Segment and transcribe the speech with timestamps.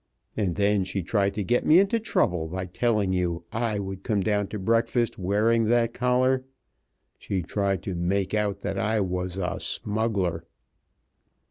[0.35, 4.19] And then she tried to get me into trouble by telling you I would come
[4.21, 6.43] down to breakfast wearing that collar.
[7.19, 10.43] She tried to make out that I was a smuggler."